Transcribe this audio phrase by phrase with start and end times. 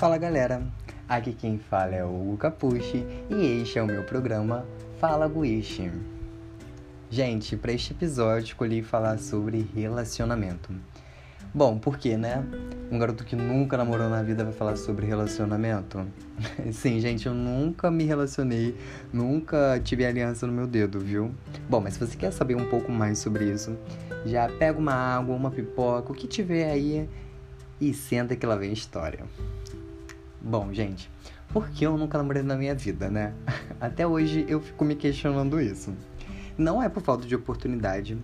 [0.00, 0.62] Fala galera,
[1.06, 4.64] aqui quem fala é o Hugo Capucci e este é o meu programa
[4.98, 5.92] Fala Guiche.
[7.10, 10.72] Gente, para este episódio escolhi falar sobre relacionamento.
[11.52, 12.42] Bom, por quê, né?
[12.90, 16.06] Um garoto que nunca namorou na vida vai falar sobre relacionamento?
[16.72, 18.74] Sim, gente, eu nunca me relacionei,
[19.12, 21.30] nunca tive aliança no meu dedo, viu?
[21.68, 23.76] Bom, mas se você quer saber um pouco mais sobre isso,
[24.24, 27.06] já pega uma água, uma pipoca, o que tiver aí
[27.78, 29.26] e senta que lá vem a história.
[30.42, 31.10] Bom, gente,
[31.48, 33.34] por que eu nunca namorei na minha vida, né?
[33.80, 35.94] Até hoje eu fico me questionando isso.
[36.56, 38.16] Não é por falta de oportunidade.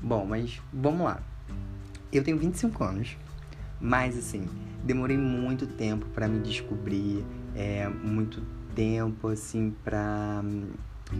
[0.00, 1.20] Bom, mas vamos lá.
[2.12, 3.16] Eu tenho 25 anos,
[3.80, 4.46] mas assim,
[4.82, 8.42] demorei muito tempo para me descobrir, é, muito
[8.74, 10.42] tempo assim para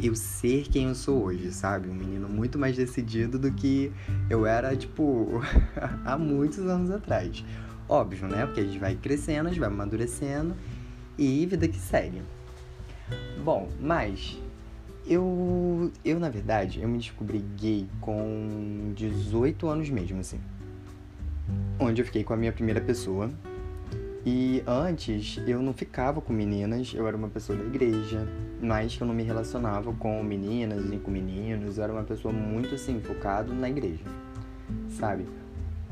[0.03, 1.89] eu ser quem eu sou hoje, sabe?
[1.89, 3.93] Um menino muito mais decidido do que
[4.31, 5.41] eu era, tipo,
[6.05, 7.45] há muitos anos atrás.
[7.89, 8.45] Óbvio, né?
[8.45, 10.55] Porque a gente vai crescendo, a gente vai amadurecendo
[11.17, 12.23] e vida que segue.
[13.43, 14.39] Bom, mas
[15.07, 20.39] eu, eu na verdade, eu me descobri gay com 18 anos mesmo, assim.
[21.79, 23.31] Onde eu fiquei com a minha primeira pessoa.
[24.27, 28.29] E antes eu não ficava com meninas, eu era uma pessoa da igreja,
[28.61, 32.35] mas que eu não me relacionava com meninas nem com meninos, eu era uma pessoa
[32.35, 34.05] muito assim, focado na igreja,
[34.91, 35.25] sabe?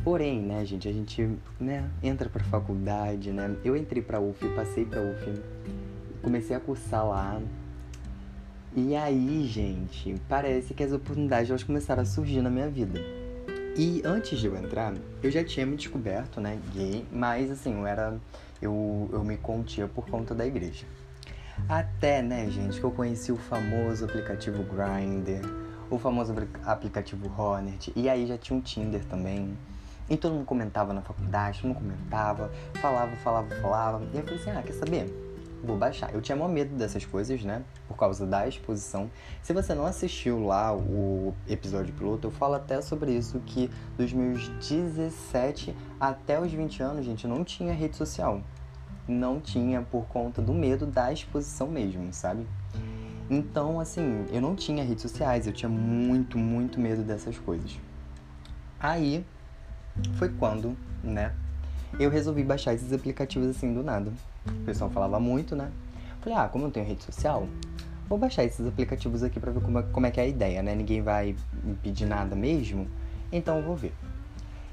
[0.07, 3.57] Porém, né, gente, a gente, né, entra pra faculdade, né?
[3.65, 5.43] Eu entrei pra UF, passei pra UF,
[6.23, 7.43] comecei a cursar lá.
[8.77, 13.01] E aí, gente, parece que as oportunidades elas começaram a surgir na minha vida.
[13.77, 17.85] E antes de eu entrar, eu já tinha me descoberto, né, gay, mas assim, eu
[17.85, 18.17] era
[18.63, 20.87] eu, eu me contia por conta da igreja.
[21.69, 25.45] Até, né, gente, que eu conheci o famoso aplicativo Grindr,
[25.91, 26.33] o famoso
[26.65, 29.53] aplicativo Hornet, e aí já tinha um Tinder também.
[30.09, 34.05] E todo mundo comentava na faculdade, todo mundo comentava, falava, falava, falava.
[34.13, 35.27] E eu falei assim, ah, quer saber?
[35.64, 36.14] Vou baixar.
[36.14, 37.64] Eu tinha maior medo dessas coisas, né?
[37.89, 39.11] Por causa da exposição.
[39.42, 44.13] Se você não assistiu lá o episódio piloto, eu falo até sobre isso, que dos
[44.13, 48.41] meus 17 até os 20 anos, gente, não tinha rede social.
[49.09, 52.47] Não tinha por conta do medo da exposição mesmo, sabe?
[53.29, 57.77] Então, assim, eu não tinha redes sociais, eu tinha muito, muito medo dessas coisas.
[58.79, 59.25] Aí,
[60.14, 61.33] foi quando, né,
[61.98, 64.12] eu resolvi baixar esses aplicativos assim do nada.
[64.46, 65.70] O pessoal falava muito, né?
[66.20, 67.48] Falei, ah, como eu não tenho rede social,
[68.08, 70.62] vou baixar esses aplicativos aqui pra ver como é, como é que é a ideia,
[70.62, 70.74] né?
[70.74, 72.86] Ninguém vai me pedir nada mesmo,
[73.33, 73.95] então eu vou ver.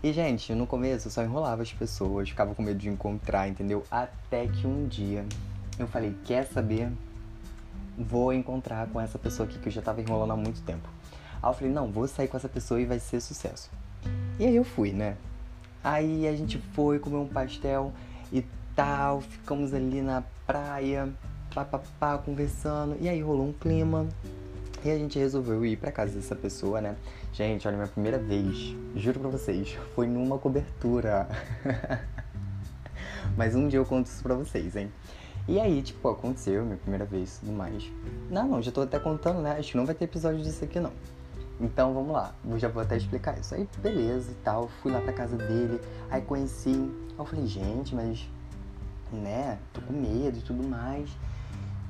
[0.04, 3.84] E, gente, no começo eu só enrolava as pessoas, ficava com medo de encontrar, entendeu?
[3.90, 5.26] Até que um dia
[5.80, 6.92] eu falei, quer saber?
[7.98, 10.90] Vou encontrar com essa pessoa aqui que eu já tava enrolando há muito tempo.
[11.42, 13.70] Aí eu falei, não, vou sair com essa pessoa e vai ser sucesso.
[14.44, 15.16] E aí eu fui, né?
[15.82, 17.94] Aí a gente foi comer um pastel
[18.30, 18.46] e
[18.76, 21.08] tal, ficamos ali na praia,
[21.56, 24.06] papapá, conversando, e aí rolou um clima.
[24.84, 26.98] E a gente resolveu ir pra casa dessa pessoa, né?
[27.32, 31.26] Gente, olha, minha primeira vez, juro pra vocês, foi numa cobertura.
[33.38, 34.92] Mas um dia eu conto isso pra vocês, hein?
[35.48, 37.90] E aí, tipo, aconteceu, minha primeira vez e tudo mais.
[38.30, 39.56] Não, não, já tô até contando, né?
[39.58, 40.92] Acho que não vai ter episódio disso aqui, não.
[41.64, 43.56] Então vamos lá, eu já vou até explicar isso.
[43.56, 45.80] Aí beleza e tal, fui lá pra casa dele,
[46.12, 46.92] aí conheci.
[47.18, 48.28] Eu falei, gente, mas
[49.14, 51.10] né, tô com medo e tudo mais.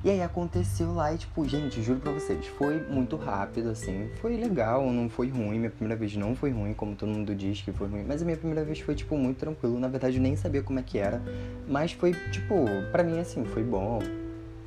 [0.04, 4.36] E aí aconteceu lá e tipo, gente, juro pra vocês, foi muito rápido, assim, foi
[4.36, 7.72] legal, não foi ruim, minha primeira vez não foi ruim, como todo mundo diz que
[7.72, 10.36] foi ruim, mas a minha primeira vez foi, tipo, muito tranquilo, na verdade eu nem
[10.36, 11.22] sabia como é que era,
[11.66, 13.98] mas foi, tipo, pra mim, assim, foi bom,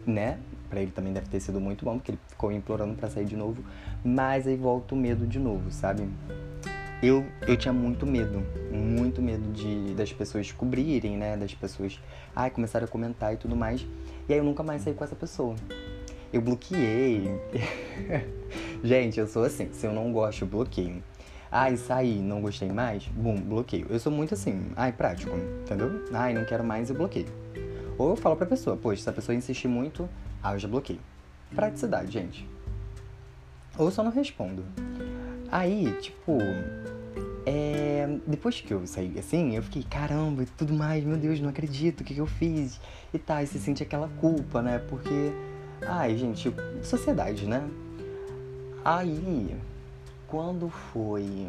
[0.08, 0.40] né,
[0.70, 3.36] para ele também deve ter sido muito bom, porque ele ficou implorando para sair de
[3.36, 3.64] novo.
[4.04, 6.08] Mas aí volta o medo de novo, sabe?
[7.02, 11.38] Eu, eu tinha muito medo, muito medo de das pessoas descobrirem, né?
[11.38, 12.00] Das pessoas
[12.36, 13.86] ai, começarem a comentar e tudo mais.
[14.28, 15.56] E aí eu nunca mais saí com essa pessoa.
[16.34, 17.30] Eu bloqueei.
[18.84, 21.02] Gente, eu sou assim, se eu não gosto, eu bloqueio.
[21.52, 23.88] Ai, saí, não gostei mais, bum, bloqueio.
[23.90, 26.04] Eu sou muito assim, ai, prático, entendeu?
[26.12, 27.28] Ai, não quero mais, eu bloqueio.
[27.98, 30.10] Ou eu falo pra pessoa, poxa, se a pessoa insistir muito,
[30.42, 31.00] ah, eu já bloqueio.
[31.54, 32.48] Praticidade, gente.
[33.78, 34.66] Ou só não respondo.
[35.52, 36.38] Aí, tipo,
[37.46, 38.20] é...
[38.26, 42.02] depois que eu saí assim, eu fiquei, caramba, e tudo mais, meu Deus, não acredito,
[42.02, 42.80] o que, que eu fiz?
[43.14, 44.80] E tá, e se sente aquela culpa, né?
[44.90, 45.32] Porque,
[45.86, 47.68] ai, gente, sociedade, né?
[48.84, 49.56] Aí,
[50.28, 51.48] quando foi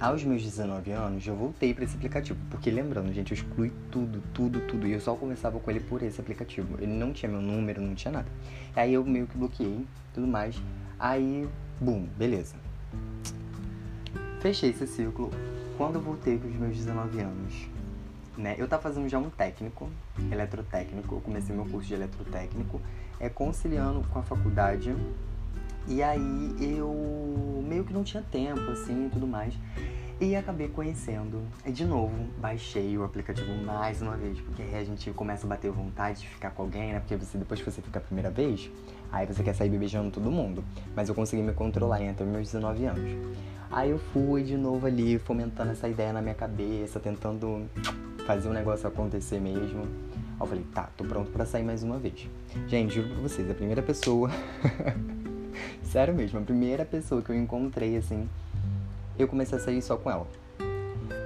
[0.00, 2.38] aos meus 19 anos, eu voltei para esse aplicativo.
[2.50, 4.86] Porque lembrando, gente, eu excluí tudo, tudo, tudo.
[4.86, 6.76] E eu só conversava com ele por esse aplicativo.
[6.78, 8.28] Ele não tinha meu número, não tinha nada.
[8.74, 10.60] Aí eu meio que bloqueei, tudo mais.
[10.98, 11.48] Aí,
[11.80, 12.56] bum, beleza.
[14.40, 15.30] Fechei esse ciclo.
[15.76, 17.68] Quando eu voltei com os meus 19 anos,
[18.36, 18.54] né?
[18.58, 19.88] Eu tava fazendo já um técnico,
[20.30, 22.80] eletrotécnico, eu comecei meu curso de eletrotécnico,
[23.18, 24.94] é conciliando com a faculdade.
[25.86, 29.54] E aí eu meio que não tinha tempo, assim, e tudo mais.
[30.20, 31.42] E acabei conhecendo.
[31.66, 35.48] E de novo, baixei o aplicativo mais uma vez, porque aí a gente começa a
[35.48, 37.00] bater vontade de ficar com alguém, né?
[37.00, 38.70] Porque você, depois que você fica a primeira vez,
[39.10, 40.64] aí você quer sair beijando todo mundo.
[40.94, 43.10] Mas eu consegui me controlar até meus 19 anos.
[43.70, 47.68] Aí eu fui de novo ali, fomentando essa ideia na minha cabeça, tentando
[48.24, 49.82] fazer o negócio acontecer mesmo.
[49.82, 52.28] Aí eu falei, tá, tô pronto para sair mais uma vez.
[52.68, 54.30] Gente, juro pra vocês, a primeira pessoa.
[55.94, 58.28] Sério mesmo, a primeira pessoa que eu encontrei assim
[59.16, 60.26] eu comecei a sair só com ela.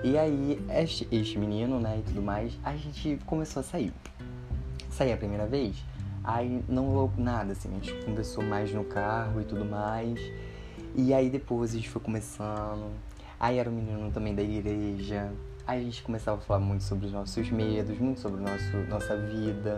[0.04, 3.94] E aí, este, este menino, né, e tudo mais, a gente começou a sair.
[4.90, 5.74] Saí a primeira vez,
[6.22, 10.20] aí não rolou nada, assim, a gente conversou mais no carro e tudo mais.
[10.94, 12.90] E aí depois a gente foi começando.
[13.40, 15.32] Aí era um menino também da igreja.
[15.68, 19.14] Aí a gente começava a falar muito sobre os nossos medos, muito sobre nosso, nossa
[19.14, 19.76] vida.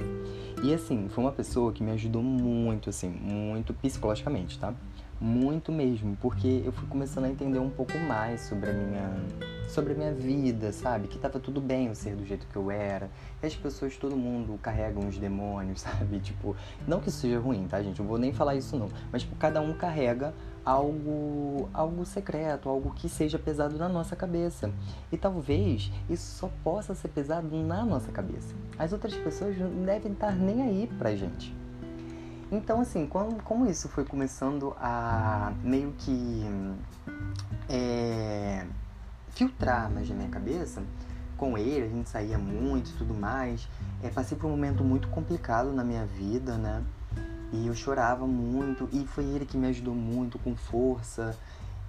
[0.63, 4.73] E assim, foi uma pessoa que me ajudou muito, assim, muito psicologicamente, tá?
[5.21, 9.13] muito mesmo, porque eu fui começando a entender um pouco mais sobre a minha
[9.69, 11.07] sobre a minha vida, sabe?
[11.07, 13.09] Que tava tudo bem eu ser do jeito que eu era.
[13.41, 16.19] E as pessoas, todo mundo carrega uns demônios, sabe?
[16.19, 16.57] Tipo,
[16.89, 18.01] não que isso seja ruim, tá, gente?
[18.01, 20.35] Eu vou nem falar isso não, mas tipo, cada um carrega
[20.65, 24.71] algo algo secreto, algo que seja pesado na nossa cabeça.
[25.11, 28.55] E talvez isso só possa ser pesado na nossa cabeça.
[28.79, 31.55] As outras pessoas não devem estar nem aí pra gente.
[32.53, 36.45] Então, assim, como, como isso foi começando a meio que
[37.69, 38.67] é,
[39.29, 40.83] filtrar mais na minha cabeça,
[41.37, 43.69] com ele, a gente saía muito e tudo mais.
[44.03, 46.83] É, passei por um momento muito complicado na minha vida, né?
[47.53, 51.37] E eu chorava muito, e foi ele que me ajudou muito, com força,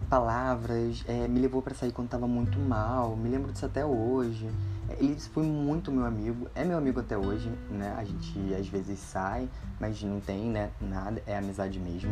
[0.09, 4.49] palavras, é, me levou para sair quando tava muito mal, me lembro disso até hoje.
[4.97, 7.95] Ele foi muito meu amigo, é meu amigo até hoje, né?
[7.97, 9.47] A gente às vezes sai,
[9.79, 10.71] mas não tem, né?
[10.81, 12.11] Nada, é amizade mesmo.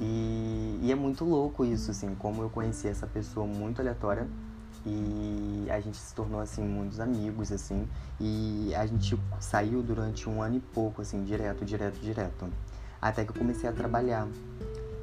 [0.00, 4.28] E, e é muito louco isso, assim, como eu conheci essa pessoa muito aleatória
[4.84, 7.88] e a gente se tornou assim muitos amigos assim
[8.20, 12.48] e a gente saiu durante um ano e pouco assim direto direto direto
[13.02, 14.26] até que eu comecei a trabalhar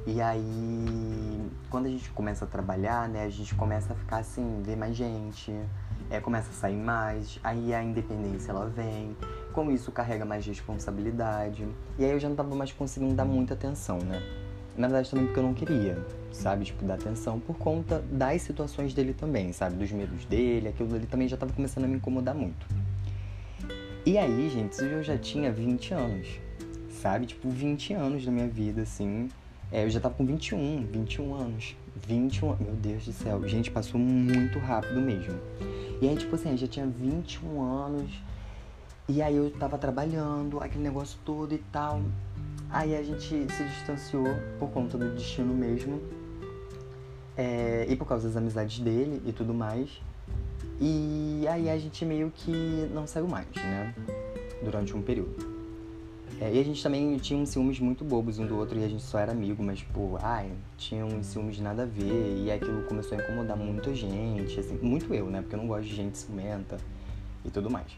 [0.06, 4.62] e aí quando a gente começa a trabalhar né a gente começa a ficar assim
[4.64, 5.52] ver mais gente
[6.10, 9.16] é, começa a sair mais, aí a independência ela vem,
[9.52, 11.66] com isso carrega mais responsabilidade,
[11.96, 14.20] e aí eu já não tava mais conseguindo dar muita atenção, né?
[14.76, 18.92] Na verdade também porque eu não queria, sabe, tipo, dar atenção por conta das situações
[18.92, 22.34] dele também, sabe, dos medos dele, aquilo dele também já tava começando a me incomodar
[22.34, 22.66] muito.
[24.04, 26.40] E aí, gente, eu já tinha 20 anos,
[27.00, 29.28] sabe, tipo, 20 anos da minha vida, assim,
[29.72, 31.76] é, eu já tava com 21, 21 anos.
[32.06, 35.38] 21, meu Deus do céu, gente, passou muito rápido mesmo.
[36.00, 38.10] E aí, tipo assim, eu já tinha 21 anos.
[39.08, 42.00] E aí eu tava trabalhando, aquele negócio todo e tal.
[42.70, 44.26] Aí a gente se distanciou
[44.58, 46.00] por conta do destino mesmo.
[47.36, 50.00] É, e por causa das amizades dele e tudo mais.
[50.80, 53.94] E aí a gente meio que não saiu mais, né?
[54.62, 55.59] Durante um período.
[56.40, 58.88] É, e a gente também tinha uns ciúmes muito bobos um do outro e a
[58.88, 62.50] gente só era amigo, mas, tipo, ai, tinha uns ciúmes de nada a ver e
[62.50, 65.42] aquilo começou a incomodar muito a gente, assim, muito eu, né?
[65.42, 66.78] Porque eu não gosto de gente ciumenta
[67.44, 67.92] e tudo mais.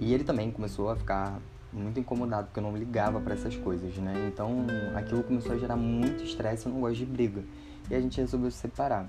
[0.00, 1.40] E ele também começou a ficar
[1.72, 4.30] muito incomodado porque eu não ligava para essas coisas, né?
[4.32, 4.66] Então
[4.96, 7.44] aquilo começou a gerar muito estresse, eu não gosto de briga.
[7.88, 9.08] E a gente resolveu se separar.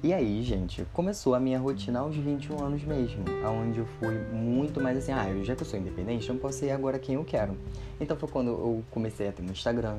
[0.00, 4.80] E aí, gente, começou a minha rotina aos 21 anos mesmo, aonde eu fui muito
[4.80, 7.58] mais assim, ah, já que eu sou independente, eu posso ser agora quem eu quero.
[8.00, 9.98] Então foi quando eu comecei a ter um Instagram,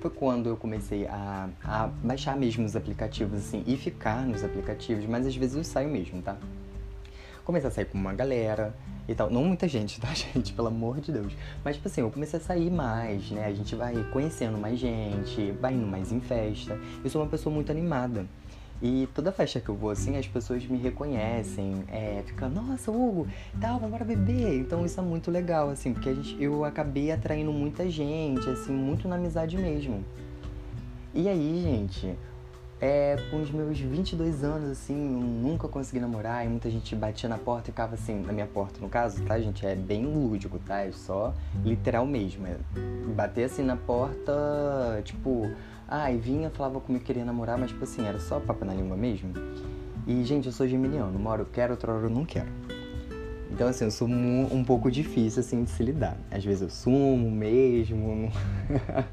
[0.00, 5.04] foi quando eu comecei a, a baixar mesmo os aplicativos, assim, e ficar nos aplicativos,
[5.04, 6.38] mas às vezes eu saio mesmo, tá?
[7.44, 8.74] Comecei a sair com uma galera
[9.06, 10.54] e tal, não muita gente, tá, gente?
[10.54, 11.34] Pelo amor de Deus.
[11.62, 13.44] Mas, tipo assim, eu comecei a sair mais, né?
[13.44, 16.78] A gente vai conhecendo mais gente, vai indo mais em festa.
[17.04, 18.24] Eu sou uma pessoa muito animada.
[18.82, 23.26] E toda festa que eu vou, assim, as pessoas me reconhecem, é, ficam, nossa, Hugo,
[23.60, 24.58] tal, vamos embora beber.
[24.58, 28.72] Então isso é muito legal, assim, porque a gente, eu acabei atraindo muita gente, assim,
[28.72, 30.04] muito na amizade mesmo.
[31.14, 32.14] E aí, gente,
[32.80, 37.28] é, com os meus 22 anos, assim, eu nunca consegui namorar e muita gente batia
[37.28, 39.64] na porta e ficava assim, na minha porta, no caso, tá, gente?
[39.64, 40.80] É bem lúdico, tá?
[40.80, 41.32] É só
[41.64, 42.46] literal mesmo.
[42.46, 42.56] É
[43.14, 44.32] bater assim na porta,
[45.04, 45.50] tipo
[46.02, 48.74] ah, e vinha, falava comigo que queria namorar, mas tipo assim, era só papo na
[48.74, 49.32] língua mesmo.
[50.06, 52.48] E, gente, eu sou geminiano, uma hora eu quero, outra hora eu não quero.
[53.50, 56.16] Então, assim, eu sou um pouco difícil, assim, de se lidar.
[56.30, 58.32] Às vezes eu sumo mesmo.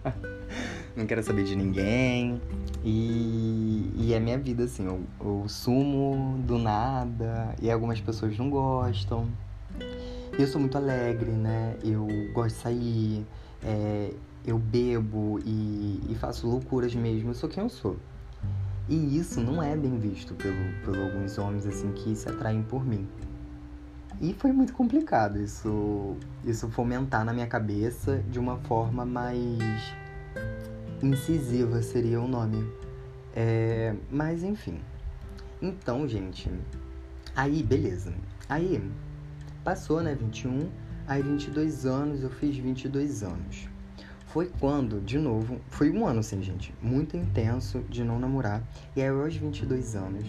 [0.98, 2.42] não quero saber de ninguém.
[2.84, 8.50] E, e é minha vida, assim, eu, eu sumo do nada e algumas pessoas não
[8.50, 9.28] gostam.
[10.38, 11.76] Eu sou muito alegre, né?
[11.84, 13.26] Eu gosto de sair,
[13.64, 14.12] é,
[14.46, 17.98] eu bebo e, e faço loucuras mesmo, eu sou quem eu sou.
[18.90, 22.86] E isso não é bem visto pelo, por alguns homens assim que se atraem por
[22.86, 23.08] mim.
[24.20, 29.96] E foi muito complicado isso, isso fomentar na minha cabeça de uma forma mais
[31.02, 32.68] incisiva seria o nome.
[33.36, 34.80] É, mas enfim.
[35.62, 36.52] Então, gente,
[37.36, 38.14] aí beleza.
[38.50, 38.84] Aí
[39.64, 40.70] passou, né, 21,
[41.08, 43.71] aí 22 anos, eu fiz 22 anos.
[44.32, 48.64] Foi quando, de novo, foi um ano assim, gente, muito intenso de não namorar.
[48.96, 50.24] E aí, aos 22 anos,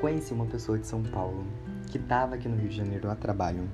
[0.00, 1.46] conheci uma pessoa de São Paulo
[1.90, 3.68] que tava aqui no Rio de Janeiro a trabalho.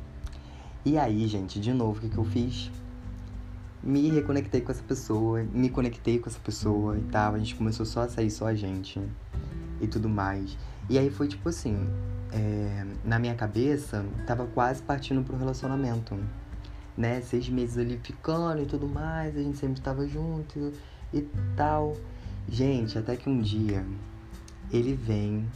[0.84, 2.72] E aí, gente, de novo, o que, que eu fiz?
[3.80, 7.34] Me reconectei com essa pessoa, me conectei com essa pessoa e tal.
[7.34, 9.00] A gente começou só a sair, só a gente
[9.80, 10.58] e tudo mais.
[10.90, 11.88] E aí foi tipo assim:
[12.32, 16.18] é, na minha cabeça, tava quase partindo pro relacionamento
[16.96, 17.20] né?
[17.20, 20.72] Seis meses ali ficando e tudo mais, a gente sempre estava junto
[21.12, 21.22] e
[21.56, 21.96] tal.
[22.48, 23.84] Gente, até que um dia
[24.70, 25.46] ele vem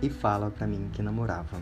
[0.00, 1.60] e fala pra mim que namorava.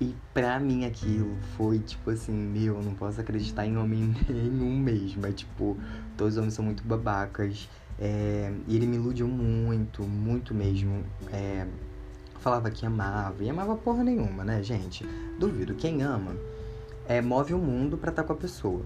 [0.00, 4.78] E pra mim aquilo foi tipo assim, meu, eu não posso acreditar em homem nenhum
[4.78, 5.26] mesmo.
[5.26, 5.76] É tipo,
[6.16, 7.68] todos os homens são muito babacas.
[7.98, 11.04] É, e ele me iludiu muito, muito mesmo.
[11.30, 11.66] É,
[12.38, 15.06] falava que amava, e amava porra nenhuma, né, gente?
[15.38, 16.34] Duvido, quem ama
[17.10, 18.82] é, move o mundo para estar tá com a pessoa.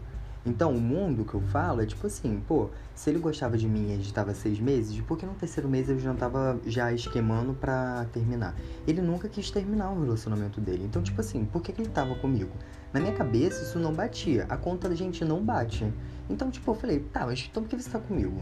[0.47, 3.91] Então, o mundo que eu falo é tipo assim, pô, se ele gostava de mim
[3.91, 6.91] e a gente tava seis meses, por que no terceiro mês ele já tava já
[6.91, 8.55] esquemando pra terminar?
[8.87, 10.85] Ele nunca quis terminar o relacionamento dele.
[10.85, 12.51] Então, tipo assim, por que, que ele tava comigo?
[12.95, 14.47] Na minha cabeça, isso não batia.
[14.49, 15.93] A conta da gente não bate.
[16.31, 18.41] Então, tipo, eu falei, tá, mas então por que você tá comigo?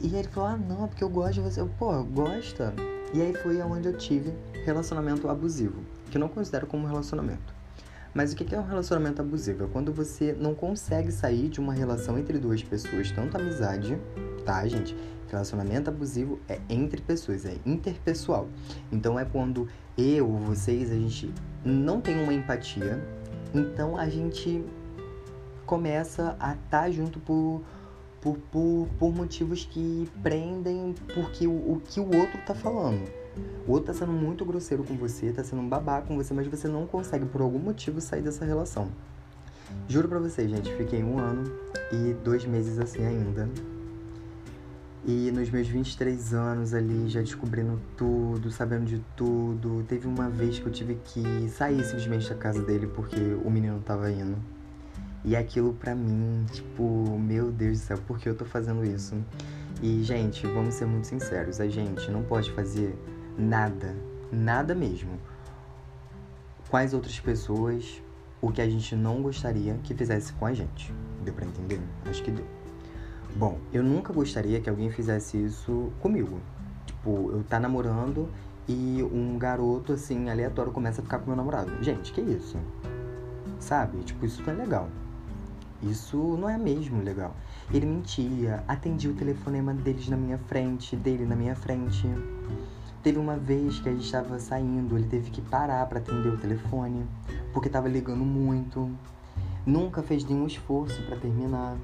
[0.00, 1.60] E aí ele falou, ah, não, porque eu gosto de você.
[1.60, 2.72] Eu, pô, gosta?
[3.12, 4.32] E aí foi onde eu tive
[4.64, 7.55] relacionamento abusivo, que eu não considero como relacionamento.
[8.16, 9.64] Mas o que é um relacionamento abusivo?
[9.64, 13.98] É quando você não consegue sair de uma relação entre duas pessoas, tanto amizade,
[14.42, 14.96] tá, gente?
[15.28, 18.48] Relacionamento abusivo é entre pessoas, é interpessoal.
[18.90, 19.68] Então é quando
[19.98, 21.30] eu, vocês, a gente
[21.62, 23.06] não tem uma empatia,
[23.54, 24.64] então a gente
[25.66, 27.60] começa a estar tá junto por,
[28.22, 33.25] por, por, por motivos que prendem porque o, o que o outro tá falando.
[33.66, 36.46] O outro tá sendo muito grosseiro com você, tá sendo um babaca com você, mas
[36.46, 38.88] você não consegue por algum motivo sair dessa relação.
[39.88, 41.52] Juro pra vocês, gente, fiquei um ano
[41.92, 43.48] e dois meses assim ainda.
[45.04, 49.84] E nos meus 23 anos ali, já descobrindo tudo, sabendo de tudo.
[49.88, 53.80] Teve uma vez que eu tive que sair simplesmente da casa dele porque o menino
[53.80, 54.36] tava indo.
[55.24, 59.14] E aquilo pra mim, tipo, meu Deus do céu, por que eu tô fazendo isso?
[59.82, 62.96] E, gente, vamos ser muito sinceros, a gente não pode fazer
[63.38, 63.94] nada,
[64.32, 65.18] nada mesmo.
[66.72, 68.02] As outras pessoas,
[68.40, 70.92] o que a gente não gostaria que fizesse com a gente.
[71.24, 71.80] Deu pra entender?
[72.04, 72.44] Acho que deu.
[73.34, 76.38] Bom, eu nunca gostaria que alguém fizesse isso comigo.
[76.84, 78.28] Tipo, eu tá namorando
[78.68, 81.82] e um garoto, assim, aleatório começa a ficar com meu namorado.
[81.82, 82.58] Gente, que isso?
[83.58, 83.98] Sabe?
[84.04, 84.88] Tipo, isso não é legal.
[85.82, 87.34] Isso não é mesmo legal.
[87.72, 92.06] Ele mentia, atendia o telefonema deles na minha frente, dele na minha frente.
[93.06, 96.36] Teve uma vez que a gente estava saindo, ele teve que parar para atender o
[96.36, 97.06] telefone,
[97.52, 98.90] porque estava ligando muito.
[99.64, 101.76] Nunca fez nenhum esforço para terminar,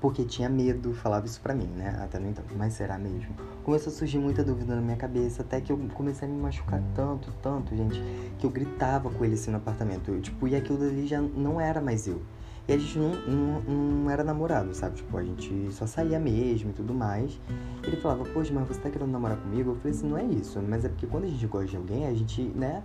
[0.00, 2.00] porque tinha medo, falava isso pra mim, né?
[2.02, 3.28] Até no entanto, mas será mesmo?
[3.62, 6.82] Começou a surgir muita dúvida na minha cabeça, até que eu comecei a me machucar
[6.94, 8.02] tanto, tanto, gente,
[8.38, 10.10] que eu gritava com ele assim no apartamento.
[10.10, 12.22] Eu, tipo, e aquilo dali já não era mais eu.
[12.68, 14.96] E a gente não, não, não era namorado, sabe?
[14.96, 17.40] Tipo, a gente só saía mesmo e tudo mais.
[17.82, 19.70] Ele falava, poxa, mas você tá querendo namorar comigo?
[19.70, 20.60] Eu falei assim, não é isso.
[20.60, 22.84] Mas é porque quando a gente gosta de alguém, a gente, né,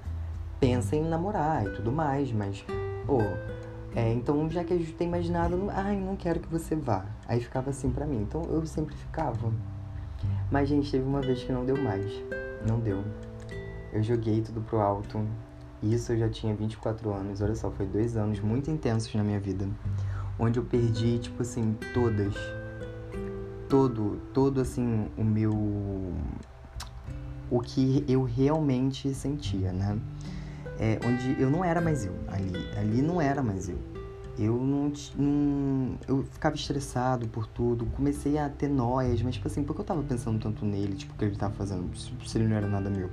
[0.57, 2.31] pensa em namorar e tudo mais.
[2.31, 2.65] Mas,
[3.05, 3.19] pô,
[3.93, 7.05] é, então já que a gente tem mais nada, ai, não quero que você vá.
[7.27, 8.21] Aí ficava assim pra mim.
[8.21, 9.51] Então eu sempre ficava.
[10.49, 12.09] Mas, gente, teve uma vez que não deu mais.
[12.65, 13.03] Não deu.
[13.91, 15.27] Eu joguei tudo pro alto.
[15.83, 19.39] Isso eu já tinha 24 anos, olha só, foi dois anos muito intensos na minha
[19.39, 19.67] vida.
[20.39, 22.33] Onde eu perdi, tipo assim, todas.
[23.67, 25.51] Todo, todo assim, o meu.
[27.51, 29.99] O que eu realmente sentia, né?
[30.79, 32.65] É, onde eu não era mais eu ali.
[32.77, 33.77] Ali não era mais eu.
[34.39, 35.99] Eu não, não.
[36.07, 40.01] Eu ficava estressado por tudo, comecei a ter noias, mas, tipo assim, porque eu tava
[40.01, 43.09] pensando tanto nele, tipo, o que ele tava fazendo, se ele não era nada meu,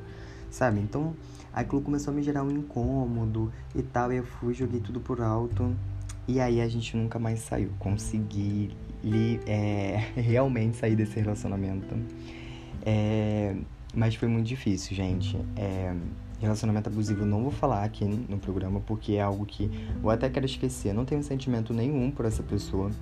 [0.50, 0.80] sabe?
[0.80, 1.14] Então
[1.52, 5.20] Aquilo começou a me gerar um incômodo e tal, e eu fui, joguei tudo por
[5.20, 5.74] alto.
[6.28, 7.70] E aí a gente nunca mais saiu.
[7.78, 8.70] Consegui
[9.02, 11.96] li, é, realmente sair desse relacionamento.
[12.82, 13.56] É,
[13.92, 15.36] mas foi muito difícil, gente.
[15.56, 15.92] É,
[16.40, 19.68] relacionamento abusivo não vou falar aqui no programa porque é algo que
[20.00, 20.94] eu até quero esquecer.
[20.94, 22.92] Não tenho sentimento nenhum por essa pessoa.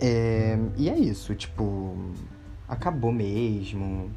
[0.00, 1.96] É, e é isso, tipo,
[2.68, 4.10] acabou mesmo.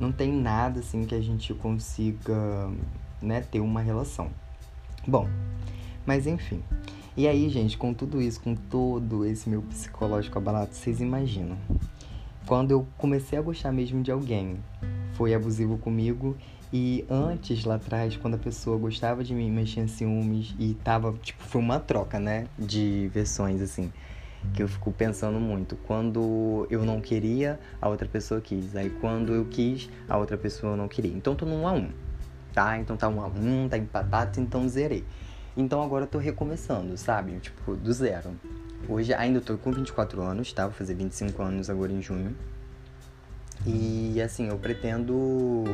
[0.00, 2.70] Não tem nada assim que a gente consiga,
[3.20, 4.30] né, ter uma relação.
[5.06, 5.28] Bom,
[6.06, 6.62] mas enfim.
[7.16, 11.58] E aí, gente, com tudo isso, com todo esse meu psicológico abalado, vocês imaginam?
[12.46, 14.56] Quando eu comecei a gostar mesmo de alguém,
[15.12, 16.34] foi abusivo comigo
[16.72, 21.12] e antes, lá atrás, quando a pessoa gostava de mim, mas tinha ciúmes e tava,
[21.22, 23.92] tipo, foi uma troca, né, de versões, assim,
[24.54, 25.76] que eu fico pensando muito.
[25.76, 28.74] Quando eu não queria, a outra pessoa quis.
[28.74, 31.12] Aí quando eu quis, a outra pessoa não queria.
[31.12, 31.90] Então tô num a um,
[32.52, 32.78] tá?
[32.78, 35.04] Então tá um a um, tá empatado, então zerei.
[35.56, 37.38] Então agora eu tô recomeçando, sabe?
[37.40, 38.30] Tipo, do zero.
[38.88, 40.64] Hoje ainda tô com 24 anos, tá?
[40.64, 42.34] Vou fazer 25 anos agora em junho.
[43.66, 45.64] E assim, eu pretendo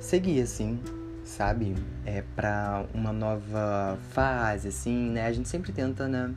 [0.00, 0.80] seguir assim,
[1.24, 1.74] sabe?
[2.04, 5.26] É para uma nova fase assim, né?
[5.26, 6.34] A gente sempre tenta, né,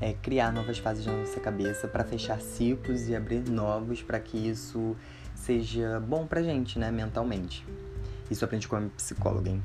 [0.00, 4.36] é, criar novas fases na nossa cabeça para fechar ciclos e abrir novos para que
[4.36, 4.96] isso
[5.34, 7.64] seja bom pra gente, né, mentalmente.
[8.30, 9.62] Isso aprendi com a minha psicóloga, hein?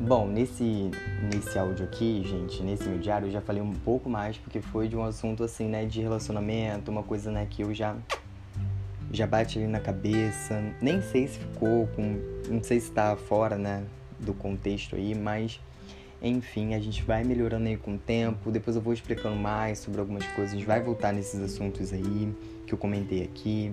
[0.00, 0.90] Bom, nesse,
[1.32, 4.88] nesse áudio aqui, gente, nesse meu diário, eu já falei um pouco mais, porque foi
[4.88, 7.96] de um assunto assim, né, de relacionamento, uma coisa, né, que eu já
[9.12, 10.60] já bate ali na cabeça.
[10.80, 13.84] Nem sei se ficou com, não sei se tá fora, né,
[14.18, 15.60] do contexto aí, mas
[16.28, 18.50] enfim, a gente vai melhorando aí com o tempo.
[18.50, 22.34] Depois eu vou explicando mais sobre algumas coisas, vai voltar nesses assuntos aí
[22.66, 23.72] que eu comentei aqui.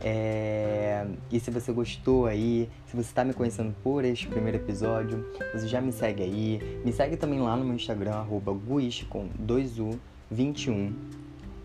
[0.00, 1.06] É...
[1.30, 5.68] E se você gostou aí, se você está me conhecendo por este primeiro episódio, você
[5.68, 6.80] já me segue aí.
[6.84, 10.92] Me segue também lá no meu Instagram, arroba Guiche com 2U21.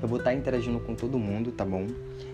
[0.00, 1.86] Eu vou estar interagindo com todo mundo, tá bom?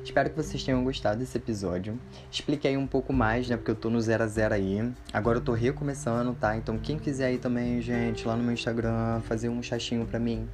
[0.04, 1.98] Espero que vocês tenham gostado desse episódio.
[2.30, 3.56] Expliquei um pouco mais, né?
[3.56, 4.92] Porque eu tô no 0 a 0 aí.
[5.12, 6.56] Agora eu tô recomeçando, tá?
[6.56, 10.46] Então quem quiser aí também, gente, lá no meu Instagram, fazer um chatinho pra mim,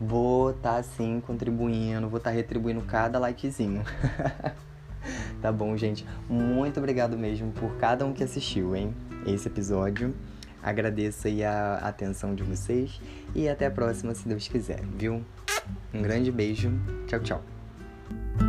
[0.00, 3.82] vou estar tá, assim contribuindo, vou estar tá retribuindo cada likezinho.
[5.40, 6.06] tá bom, gente?
[6.28, 8.94] Muito obrigado mesmo por cada um que assistiu, hein?
[9.26, 10.14] Esse episódio.
[10.62, 13.00] Agradeço aí a atenção de vocês
[13.34, 15.24] e até a próxima, se Deus quiser, viu?
[15.94, 16.70] Um grande beijo.
[17.06, 18.47] Tchau, tchau.